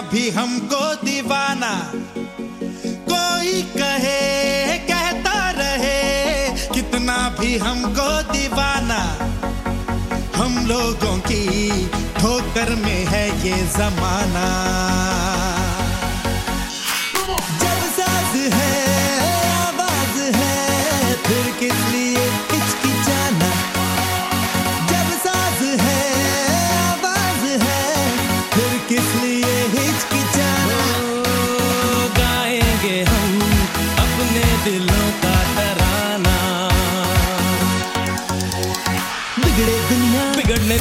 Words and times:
भी 0.00 0.30
हमको 0.30 0.94
दीवाना। 0.94 1.92
कोई 3.10 3.62
कहे, 3.62 4.78
कहता 4.78 5.50
रहे, 5.50 6.48
कितना 6.68 7.36
भी 7.40 7.58
हमको 7.58 8.32
दीवाना। 8.32 9.18
हम 10.36 10.66
लोगों 10.66 11.18
की 11.18 11.70
ठोकर 12.20 12.74
में 12.74 13.04
है 13.06 13.46
ये 13.46 13.56
जमाना। 13.66 14.48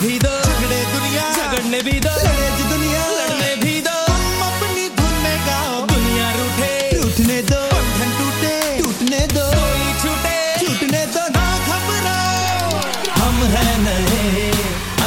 भी 0.02 0.20
दो। 0.20 0.30
झगड़े 0.30 0.86
दुनिया। 0.86 1.34
झगड़ने 1.34 1.82
भी 1.82 2.00
दो। 2.00 2.10
लड़े 2.10 2.50
जो 2.58 2.70
दुनिया। 2.70 3.08
लड़ने 3.08 3.56
भी 3.56 3.82
दो। 3.82 4.14
हम 4.14 4.42
अपनी 4.42 4.90
धुन 4.90 5.14
में 5.24 5.40
गाओ। 5.48 5.86
दुनिया 5.86 6.32
रूठे। 6.32 6.72
टूटने 6.92 7.42
दो। 7.42 7.62
बंधन 7.74 8.12
टूटे। 8.20 8.78
टूटने 8.80 9.20
दो। 9.20 9.46
कोई 9.52 9.94
छूटे। 10.02 10.66
टूटने 10.66 11.06
दो। 11.06 11.24
ना 11.38 11.48
घबराओ। 11.68 12.82
हम 13.22 13.36
है 13.56 13.70
नए। 13.84 14.52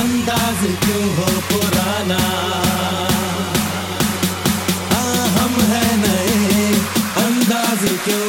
अंदाज 0.01 0.61
क्यों 0.85 1.05
हो 1.15 1.41
पुराना? 1.41 2.21
हाँ, 4.93 5.29
हम 5.29 5.61
है 5.73 5.87
नए। 5.97 6.75
अंदाज 7.27 7.99
क्यों 8.05 8.27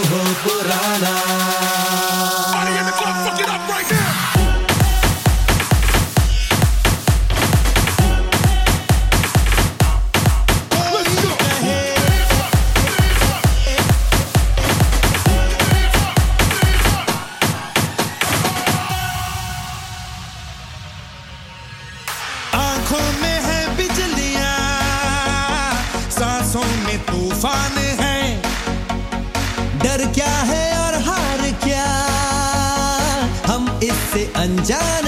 इससे 34.11 34.23
अनजान 34.35 35.05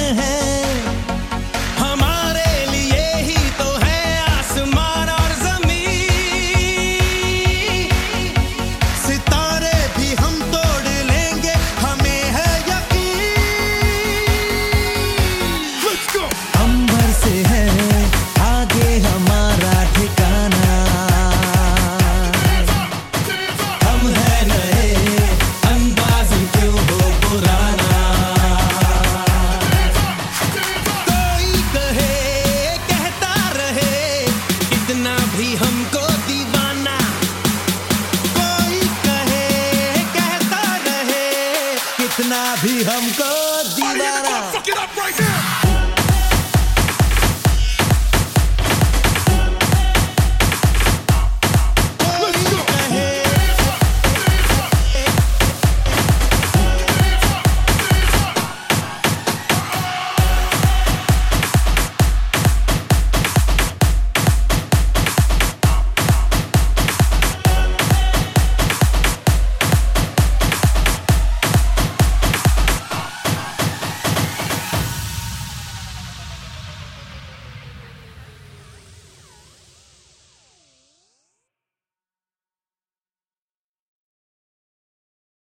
कितना 42.15 42.41
भी 42.61 42.83
हमको 42.83 43.29
दीवाना। 43.75 45.32